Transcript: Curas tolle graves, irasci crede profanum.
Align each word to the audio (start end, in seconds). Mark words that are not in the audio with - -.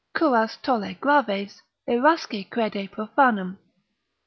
Curas 0.17 0.57
tolle 0.63 0.95
graves, 0.99 1.61
irasci 1.87 2.49
crede 2.49 2.87
profanum. 2.89 3.59